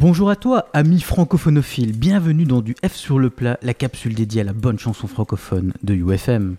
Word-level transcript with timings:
Bonjour 0.00 0.30
à 0.30 0.36
toi, 0.36 0.68
ami 0.74 1.00
francophonophile, 1.00 1.90
bienvenue 1.90 2.44
dans 2.44 2.60
du 2.60 2.76
F 2.86 2.94
sur 2.94 3.18
le 3.18 3.30
plat, 3.30 3.58
la 3.62 3.74
capsule 3.74 4.14
dédiée 4.14 4.42
à 4.42 4.44
la 4.44 4.52
bonne 4.52 4.78
chanson 4.78 5.08
francophone 5.08 5.72
de 5.82 5.92
UFM. 5.92 6.54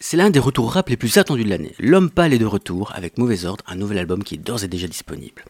C'est 0.00 0.16
l'un 0.16 0.30
des 0.30 0.38
retours 0.38 0.72
rap 0.72 0.88
les 0.88 0.96
plus 0.96 1.18
attendus 1.18 1.44
de 1.44 1.50
l'année. 1.50 1.74
L'homme 1.78 2.08
pâle 2.08 2.32
est 2.32 2.38
de 2.38 2.46
retour 2.46 2.90
avec 2.94 3.18
Mauvais 3.18 3.44
Ordre, 3.44 3.62
un 3.66 3.74
nouvel 3.74 3.98
album 3.98 4.24
qui 4.24 4.36
est 4.36 4.38
d'ores 4.38 4.64
et 4.64 4.68
déjà 4.68 4.86
disponible. 4.86 5.44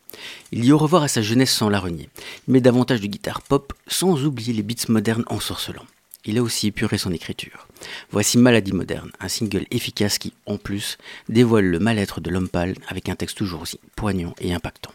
Il 0.51 0.63
dit 0.63 0.73
au 0.73 0.79
revoir 0.79 1.05
à 1.05 1.09
sa 1.09 1.23
jeunesse 1.23 1.53
sans 1.53 1.69
la 1.69 1.79
renier. 1.79 2.09
Met 2.49 2.61
davantage 2.61 3.01
de 3.01 3.07
guitare 3.07 3.43
pop 3.43 3.73
sans 3.87 4.25
oublier 4.25 4.53
les 4.53 4.65
beats 4.65 4.89
modernes 4.89 5.25
ensorcelants. 5.29 5.87
Il 6.25 6.37
a 6.37 6.43
aussi 6.43 6.67
épuré 6.67 6.99
son 6.99 7.13
écriture. 7.13 7.69
Voici 8.11 8.39
Maladie 8.39 8.73
moderne, 8.73 9.13
un 9.21 9.29
single 9.29 9.67
efficace 9.71 10.19
qui, 10.19 10.33
en 10.47 10.57
plus, 10.57 10.99
dévoile 11.29 11.67
le 11.67 11.79
mal-être 11.79 12.21
de 12.21 12.29
l'homme 12.29 12.49
pâle 12.49 12.75
avec 12.89 13.09
un 13.09 13.15
texte 13.15 13.39
toujours 13.39 13.63
aussi 13.63 13.79
poignant 13.95 14.35
et 14.41 14.53
impactant. 14.53 14.91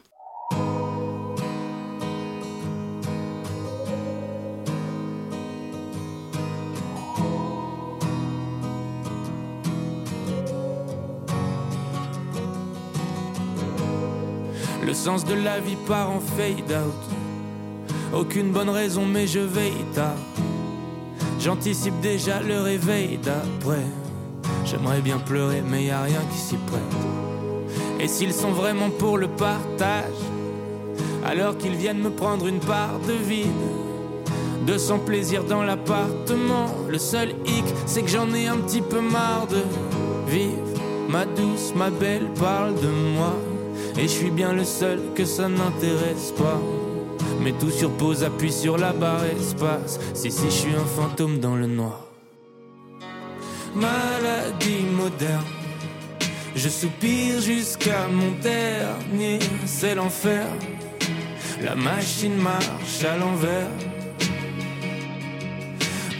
Le 14.86 14.94
sens 14.94 15.26
de 15.26 15.34
la 15.34 15.60
vie 15.60 15.78
part 15.88 16.12
en 16.12 16.20
fade 16.20 16.72
out. 16.72 18.14
Aucune 18.14 18.52
bonne 18.52 18.70
raison, 18.70 19.04
mais 19.04 19.26
je 19.26 19.40
veille 19.40 19.86
tard. 19.96 20.16
J'anticipe 21.40 22.00
déjà 22.02 22.40
le 22.44 22.62
réveil 22.62 23.18
d'après. 23.18 23.86
J'aimerais 24.64 25.02
bien 25.02 25.18
pleurer, 25.18 25.64
mais 25.68 25.86
y 25.86 25.90
a 25.90 26.04
rien 26.04 26.22
qui 26.32 26.38
s'y 26.38 26.56
prête. 26.58 26.82
Et 28.00 28.08
s'ils 28.08 28.34
sont 28.34 28.52
vraiment 28.52 28.92
pour 28.92 29.18
le 29.18 29.28
partage, 29.28 30.22
alors 31.26 31.58
qu'ils 31.58 31.76
viennent 31.76 32.02
me 32.02 32.12
prendre 32.12 32.46
une 32.46 32.60
part 32.60 33.00
de 33.08 33.14
vide. 33.14 33.48
De 34.68 34.78
son 34.78 35.00
plaisir 35.00 35.44
dans 35.46 35.64
l'appartement. 35.64 36.68
Le 36.90 37.00
seul 37.00 37.30
hic, 37.46 37.66
c'est 37.88 38.04
que 38.04 38.10
j'en 38.10 38.32
ai 38.36 38.46
un 38.46 38.58
petit 38.58 38.82
peu 38.82 39.02
marre 39.02 39.48
de 39.48 39.64
vivre. 40.32 40.62
Ma 41.10 41.26
douce, 41.26 41.74
ma 41.76 41.90
belle 41.90 42.30
parle 42.40 42.76
de 42.76 42.90
moi. 43.16 43.34
Et 43.98 44.04
je 44.04 44.08
suis 44.08 44.32
bien 44.32 44.52
le 44.52 44.66
seul 44.66 45.00
que 45.16 45.24
ça 45.24 45.48
n'intéresse 45.48 46.34
pas. 46.38 46.62
Mais 47.42 47.54
tout 47.54 47.70
sur 47.70 47.92
pause, 47.92 48.24
appuie 48.24 48.52
sur 48.52 48.78
la 48.78 48.92
barre 48.92 49.24
espace. 49.26 50.00
Si, 50.14 50.32
si, 50.32 50.46
je 50.46 50.50
suis 50.50 50.76
un 50.76 50.86
fantôme 50.86 51.40
dans 51.40 51.56
le 51.56 51.68
noir. 51.68 52.02
Maladie 53.74 54.84
moderne. 54.92 55.44
Je 56.56 56.70
soupire 56.70 57.42
jusqu'à 57.42 58.08
mon 58.08 58.32
dernier, 58.42 59.40
c'est 59.66 59.96
l'enfer. 59.96 60.46
La 61.62 61.76
machine 61.76 62.36
marche 62.36 63.04
à 63.04 63.18
l'envers. 63.18 63.70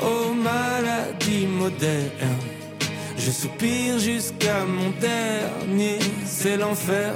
Oh 0.02 0.34
maladie 0.34 1.48
moderne. 1.48 2.38
Je 3.18 3.32
soupire 3.32 3.98
jusqu'à 3.98 4.66
mon 4.66 4.92
dernier, 5.00 6.00
c'est 6.26 6.58
l'enfer. 6.58 7.16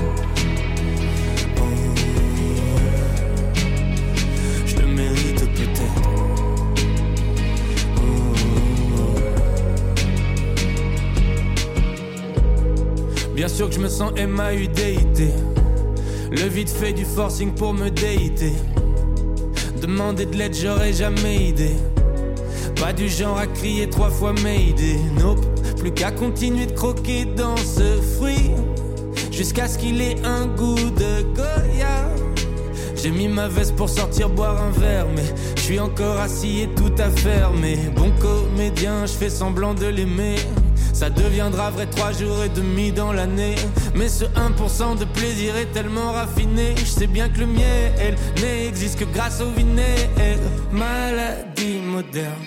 Que 13.67 13.75
je 13.75 13.79
me 13.79 13.89
sens 13.89 14.11
MAUDIT. 14.13 15.29
Le 16.31 16.47
vide 16.47 16.69
fait 16.69 16.93
du 16.93 17.05
forcing 17.05 17.53
pour 17.53 17.73
me 17.73 17.89
déiter. 17.89 18.53
Demander 19.81 20.25
de 20.25 20.35
l'aide, 20.35 20.55
j'aurais 20.55 20.93
jamais 20.93 21.49
idée. 21.49 21.75
Pas 22.79 22.93
du 22.93 23.07
genre 23.09 23.37
à 23.37 23.47
crier 23.47 23.89
trois 23.89 24.09
fois 24.09 24.33
Mayday. 24.41 24.97
Nope, 25.19 25.45
plus 25.77 25.91
qu'à 25.91 26.11
continuer 26.11 26.65
de 26.65 26.71
croquer 26.71 27.25
dans 27.25 27.57
ce 27.57 28.01
fruit. 28.17 28.51
Jusqu'à 29.31 29.67
ce 29.67 29.77
qu'il 29.77 30.01
ait 30.01 30.15
un 30.23 30.47
goût 30.47 30.75
de 30.75 31.23
Goya. 31.35 32.09
J'ai 32.95 33.11
mis 33.11 33.27
ma 33.27 33.47
veste 33.47 33.75
pour 33.75 33.89
sortir 33.89 34.29
boire 34.29 34.61
un 34.61 34.71
verre, 34.79 35.07
mais 35.15 35.25
je 35.55 35.61
suis 35.61 35.79
encore 35.79 36.19
assis 36.19 36.61
et 36.61 36.69
tout 36.69 36.93
à 36.97 37.09
fermer. 37.09 37.77
Bon 37.95 38.11
comédien, 38.19 39.05
je 39.05 39.13
fais 39.13 39.29
semblant 39.29 39.73
de 39.73 39.87
l'aimer. 39.87 40.35
Ça 41.01 41.09
deviendra 41.09 41.71
vrai 41.71 41.87
trois 41.87 42.11
jours 42.11 42.43
et 42.43 42.49
demi 42.49 42.91
dans 42.91 43.11
l'année. 43.11 43.55
Mais 43.95 44.07
ce 44.07 44.25
1% 44.25 44.99
de 44.99 45.05
plaisir 45.05 45.57
est 45.57 45.71
tellement 45.73 46.11
raffiné. 46.11 46.75
Je 46.77 46.85
sais 46.85 47.07
bien 47.07 47.27
que 47.27 47.39
le 47.39 47.47
miel 47.47 48.15
n'existe 48.39 48.99
que 48.99 49.05
grâce 49.05 49.41
au 49.41 49.49
vinaigre. 49.49 50.45
Maladie 50.71 51.79
moderne. 51.79 52.45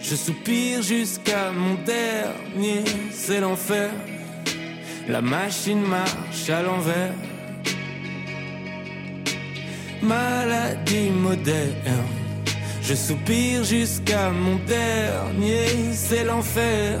Je 0.00 0.14
soupire 0.14 0.80
jusqu'à 0.80 1.50
mon 1.50 1.74
dernier, 1.84 2.84
c'est 3.10 3.40
l'enfer. 3.40 3.90
La 5.08 5.20
machine 5.20 5.80
marche 5.80 6.48
à 6.50 6.62
l'envers. 6.62 7.14
Maladie 10.00 11.10
moderne. 11.10 12.06
Je 12.80 12.94
soupire 12.94 13.64
jusqu'à 13.64 14.30
mon 14.30 14.54
dernier, 14.66 15.92
c'est 15.92 16.22
l'enfer. 16.22 17.00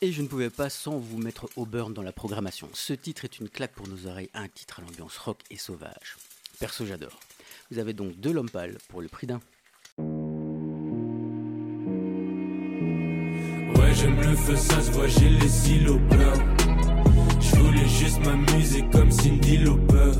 Et 0.00 0.12
je 0.12 0.22
ne 0.22 0.28
pouvais 0.28 0.48
pas 0.48 0.70
sans 0.70 0.96
vous 0.96 1.18
mettre 1.18 1.48
au 1.56 1.66
burn 1.66 1.92
dans 1.92 2.02
la 2.02 2.12
programmation. 2.12 2.68
Ce 2.72 2.92
titre 2.92 3.24
est 3.24 3.40
une 3.40 3.48
claque 3.48 3.72
pour 3.72 3.88
nos 3.88 4.06
oreilles, 4.06 4.30
un 4.32 4.46
titre 4.46 4.78
à 4.78 4.82
l'ambiance 4.82 5.18
rock 5.18 5.38
et 5.50 5.56
sauvage. 5.56 6.16
Perso, 6.60 6.86
j'adore. 6.86 7.18
Vous 7.72 7.80
avez 7.80 7.94
donc 7.94 8.14
deux 8.14 8.32
pâle 8.44 8.78
pour 8.88 9.00
le 9.00 9.08
prix 9.08 9.26
d'un. 9.26 9.40
Ouais, 13.74 13.92
j'aime 13.92 14.20
le 14.20 14.36
feu, 14.36 14.54
ça 14.54 14.80
se 14.80 14.92
voit, 14.92 15.08
j'ai 15.08 15.30
les 15.30 15.48
silos. 15.48 15.98
Je 17.40 17.56
voulais 17.56 17.88
juste 17.88 18.24
m'amuser 18.24 18.84
comme 18.92 19.10
Cindy 19.10 19.56
Lauper. 19.58 20.12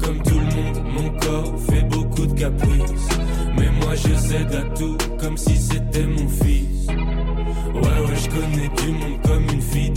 Comme 0.00 0.22
tout 0.22 0.38
le 0.38 0.54
monde, 0.54 0.84
mon 0.84 1.18
corps 1.18 1.58
fait 1.62 1.82
beaucoup 1.82 2.26
de 2.26 2.38
caprices. 2.38 3.08
Mais 3.58 3.70
moi 3.70 3.96
je 3.96 4.14
cède 4.14 4.54
à 4.54 4.62
tout 4.76 4.96
comme 5.18 5.36
si 5.36 5.56
c'était 5.56 6.06
mon 6.06 6.28
fils. 6.28 6.86
Ouais, 7.74 7.80
ouais, 7.80 8.16
je 8.16 8.28
connais 8.28 8.68
du 8.68 8.92
monde 8.92 9.20
comme 9.26 9.44
une 9.52 9.62
fille 9.62 9.92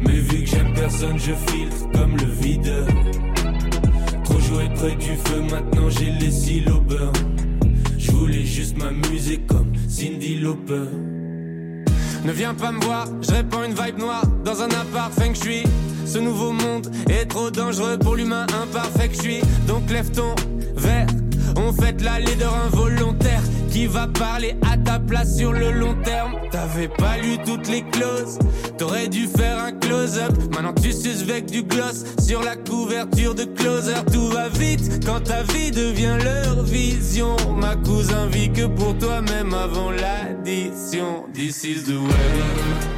Mais 0.00 0.18
vu 0.18 0.42
que 0.44 0.50
j'aime 0.50 0.74
personne, 0.74 1.18
je 1.18 1.32
filtre 1.32 1.90
comme 1.92 2.16
le 2.16 2.26
vide. 2.26 2.72
Trop 4.24 4.40
joué 4.40 4.68
près 4.74 4.94
du 4.96 5.16
feu, 5.16 5.42
maintenant 5.50 5.88
j'ai 5.90 6.10
les. 6.10 6.26
Je 6.26 6.62
Je 7.98 8.10
voulais 8.12 8.44
juste 8.44 8.76
m'amuser 8.78 9.38
comme 9.46 9.72
Cindy 9.88 10.36
Lauper. 10.36 10.88
Ne 12.24 12.32
viens 12.32 12.54
pas 12.54 12.72
me 12.72 12.80
voir, 12.84 13.06
je 13.20 13.30
répands 13.30 13.62
une 13.62 13.74
vibe 13.74 13.98
noire 13.98 14.26
dans 14.44 14.62
un 14.62 14.68
appart 14.68 15.12
feng 15.12 15.34
shui. 15.34 15.62
Ce 16.04 16.18
nouveau 16.18 16.52
monde 16.52 16.90
est 17.08 17.26
trop 17.26 17.50
dangereux 17.50 17.98
pour 17.98 18.16
l'humain 18.16 18.46
imparfait 18.62 19.08
que 19.08 19.14
je 19.14 19.20
suis. 19.20 19.40
Donc 19.68 19.90
lève 19.90 20.10
ton 20.10 20.34
verre, 20.76 21.06
on 21.56 21.72
fait 21.72 22.00
la 22.02 22.20
leader 22.20 22.54
involontaire 22.66 23.42
qui 23.70 23.86
va 23.86 24.06
parler 24.06 24.56
à 24.70 24.76
ta 24.76 24.98
place 24.98 25.36
sur 25.36 25.52
le 25.52 25.70
long 25.72 25.94
terme. 26.02 26.32
T'avais 26.50 26.88
pas 26.88 27.18
lu 27.18 27.38
toutes 27.44 27.68
les 27.68 27.82
clauses, 27.82 28.38
t'aurais 28.78 29.08
dû 29.08 29.26
faire 29.26 29.58
un 29.58 29.72
close-up. 29.72 30.32
Maintenant 30.54 30.72
tu 30.72 30.92
suces 30.92 31.22
avec 31.22 31.46
du 31.46 31.62
gloss 31.62 32.04
sur 32.18 32.42
la 32.42 32.56
couverture 32.56 33.34
de 33.34 33.44
closer. 33.44 33.94
Tout 34.12 34.28
va 34.28 34.48
vite 34.48 35.04
quand 35.04 35.20
ta 35.20 35.42
vie 35.42 35.70
devient 35.70 36.16
leur 36.22 36.62
vision. 36.62 37.36
Ma 37.56 37.76
cousin 37.76 38.26
vit 38.26 38.50
que 38.50 38.66
pour 38.66 38.96
toi, 38.98 39.20
même 39.22 39.52
avant 39.52 39.90
l'addition. 39.90 41.26
This 41.34 41.64
is 41.64 41.84
the 41.84 41.98
way. 41.98 42.95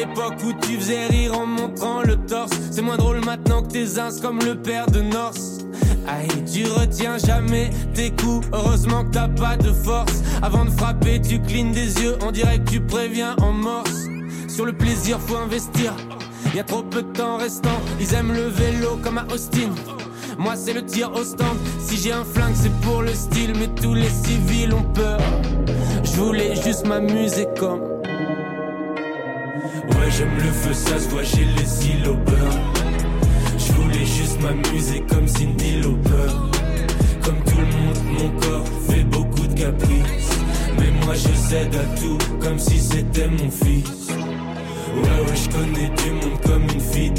L'époque 0.00 0.36
où 0.44 0.52
tu 0.54 0.76
faisais 0.76 1.06
rire 1.08 1.38
en 1.38 1.46
montrant 1.46 2.02
le 2.02 2.16
torse. 2.16 2.52
C'est 2.70 2.80
moins 2.80 2.96
drôle 2.96 3.20
maintenant 3.22 3.62
que 3.62 3.68
tes 3.68 3.98
ins 3.98 4.08
comme 4.22 4.38
le 4.40 4.54
père 4.54 4.86
de 4.86 5.00
Norse. 5.00 5.58
Aïe, 6.08 6.44
tu 6.50 6.64
retiens 6.64 7.18
jamais 7.18 7.70
tes 7.94 8.10
coups. 8.10 8.46
Heureusement 8.52 9.04
que 9.04 9.10
t'as 9.10 9.28
pas 9.28 9.56
de 9.56 9.72
force. 9.72 10.22
Avant 10.42 10.64
de 10.64 10.70
frapper, 10.70 11.20
tu 11.20 11.40
clignes 11.40 11.72
des 11.72 12.02
yeux. 12.02 12.16
On 12.22 12.30
dirait 12.30 12.58
que 12.60 12.70
tu 12.70 12.80
préviens 12.80 13.36
en 13.42 13.52
morse. 13.52 14.06
Sur 14.48 14.64
le 14.64 14.72
plaisir, 14.72 15.20
faut 15.20 15.36
investir. 15.36 15.94
Y 16.54 16.60
a 16.60 16.64
trop 16.64 16.82
peu 16.82 17.02
de 17.02 17.12
temps 17.12 17.36
restant. 17.36 17.80
Ils 18.00 18.14
aiment 18.14 18.32
le 18.32 18.48
vélo 18.48 18.98
comme 19.02 19.18
à 19.18 19.26
Austin. 19.32 19.70
Moi, 20.38 20.56
c'est 20.56 20.72
le 20.72 20.84
tir 20.84 21.12
au 21.12 21.24
stand. 21.24 21.58
Si 21.78 21.98
j'ai 21.98 22.12
un 22.12 22.24
flingue, 22.24 22.54
c'est 22.54 22.74
pour 22.80 23.02
le 23.02 23.12
style. 23.12 23.52
Mais 23.58 23.68
tous 23.68 23.94
les 23.94 24.08
civils 24.08 24.72
ont 24.72 24.86
peur. 24.94 25.20
Je 26.04 26.12
voulais 26.12 26.54
juste 26.56 26.86
m'amuser 26.86 27.46
comme 27.58 27.99
Ouais, 29.62 30.10
j'aime 30.10 30.34
le 30.36 30.50
feu, 30.50 30.72
ça 30.72 30.98
se 30.98 31.08
voit, 31.10 31.22
j'ai 31.22 31.44
les 31.44 31.86
îles 31.86 32.08
au 32.08 32.16
Je 33.58 33.72
voulais 33.72 34.06
juste 34.06 34.40
m'amuser 34.40 35.02
comme 35.08 35.28
Cindy 35.28 35.80
Lauper. 35.82 36.32
Comme 37.22 37.42
tout 37.44 37.58
le 37.58 37.76
monde, 37.76 37.98
mon 38.18 38.40
corps 38.40 38.64
fait 38.88 39.04
beaucoup 39.04 39.46
de 39.46 39.60
caprices. 39.60 40.30
Mais 40.78 40.90
moi 41.04 41.14
je 41.14 41.34
cède 41.36 41.74
à 41.74 42.00
tout, 42.00 42.18
comme 42.40 42.58
si 42.58 42.78
c'était 42.78 43.28
mon 43.28 43.50
fils. 43.50 44.08
Ouais, 44.94 45.02
ouais, 45.02 45.36
je 45.36 45.50
connais 45.50 45.90
du 45.90 46.10
monde 46.12 46.40
comme 46.44 46.62
une 46.62 46.80
fille 46.80 47.12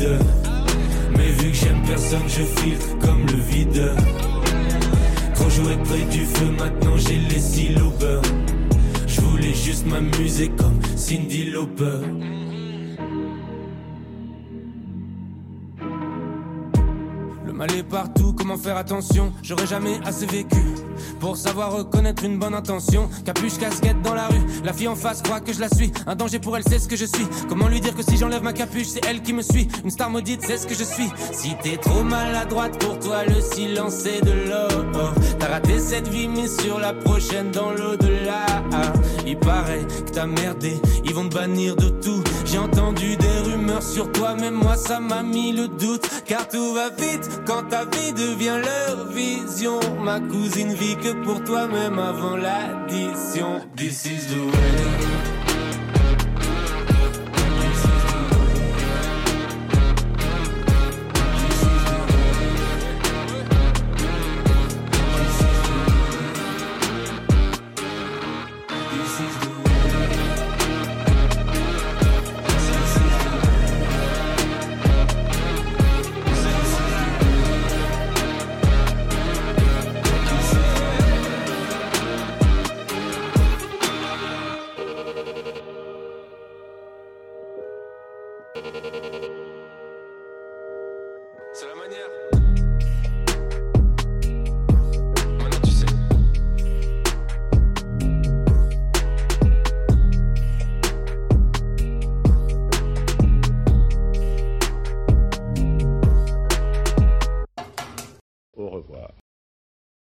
Mais 1.16 1.30
vu 1.30 1.52
que 1.52 1.58
j'aime 1.58 1.82
personne, 1.86 2.28
je 2.28 2.44
filtre 2.62 2.98
comme 3.00 3.26
le 3.28 3.40
vide. 3.40 3.92
Quand 5.38 5.50
jouais 5.50 5.78
près 5.84 6.06
du 6.10 6.26
feu, 6.26 6.52
maintenant 6.58 6.98
j'ai 6.98 7.20
les 7.30 7.40
cils 7.40 7.80
au 7.82 7.92
Je 9.14 9.22
voulais 9.22 9.54
juste 9.54 9.86
m'amuser 9.86 10.50
comme 10.58 10.80
Cindy 10.96 11.52
Lauper. 11.52 12.00
Aller 17.62 17.84
partout, 17.84 18.34
comment 18.34 18.58
faire 18.58 18.76
attention? 18.76 19.32
J'aurais 19.44 19.68
jamais 19.68 20.00
assez 20.04 20.26
vécu 20.26 20.58
pour 21.20 21.38
savoir 21.38 21.72
reconnaître 21.72 22.24
une 22.26 22.40
bonne 22.40 22.56
intention. 22.56 23.08
Capuche, 23.24 23.60
casquette 23.60 24.02
dans 24.02 24.16
la 24.16 24.30
rue, 24.30 24.42
la 24.64 24.74
fille 24.74 24.88
en 24.88 24.96
face 24.96 25.22
croit 25.22 25.42
que 25.42 25.54
je 25.54 25.60
la 25.60 25.70
suis. 25.70 25.92
Un 26.08 26.16
danger 26.16 26.40
pour 26.40 26.58
elle, 26.58 26.64
c'est 26.68 26.80
ce 26.80 26.88
que 26.88 26.96
je 26.96 27.06
suis. 27.06 27.28
Comment 27.48 27.68
lui 27.68 27.80
dire 27.80 27.96
que 27.96 28.02
si 28.02 28.18
j'enlève 28.18 28.42
ma 28.42 28.54
capuche, 28.54 28.88
c'est 28.88 29.06
elle 29.06 29.22
qui 29.22 29.32
me 29.34 29.44
suit? 29.44 29.68
Une 29.84 29.92
star 29.92 30.10
maudite, 30.10 30.42
c'est 30.42 30.58
ce 30.58 30.66
que 30.66 30.74
je 30.74 30.84
suis. 30.84 31.10
Si 31.32 31.56
t'es 31.62 31.78
trop 31.78 32.02
maladroite 32.02 32.84
pour 32.84 32.98
toi, 32.98 33.26
le 33.26 33.40
silence 33.40 34.08
est 34.08 34.26
de 34.26 34.50
l'or. 34.50 35.14
T'as 35.38 35.50
raté 35.50 35.78
cette 35.78 36.08
vie, 36.08 36.30
mais 36.30 36.48
sur 36.48 36.80
la 36.80 36.94
prochaine 36.94 37.52
dans 37.52 37.70
l'au-delà. 38.32 38.94
Il 39.26 39.38
paraît 39.38 39.86
que 40.06 40.12
t'as 40.12 40.26
merdé, 40.26 40.82
ils 41.04 41.14
vont 41.14 41.28
te 41.28 41.36
bannir 41.36 41.76
de 41.76 41.90
tout. 41.90 42.24
J'ai 42.46 42.58
entendu 42.58 43.16
des 43.18 43.52
rumeurs 43.52 43.84
sur 43.84 44.12
toi, 44.12 44.36
mais 44.40 44.52
moi 44.52 44.76
ça 44.76 45.00
m'a 45.00 45.24
mis 45.24 45.52
le 45.54 45.68
doute. 45.68 46.08
Car 46.26 46.48
tout 46.48 46.74
va 46.74 46.90
vite 46.90 47.42
quand 47.46 47.64
ta 47.70 47.86
vie 47.86 48.14
devient 48.14 48.60
leur 48.64 49.08
vision. 49.08 49.80
Ma 50.04 50.20
cousine 50.20 50.74
vit 50.74 50.98
que 50.98 51.14
pour 51.24 51.44
toi, 51.44 51.68
même 51.68 52.00
avant 52.00 52.36
l'addition. 52.36 53.62
This 53.76 54.06
is 54.06 54.28
the. 54.28 55.41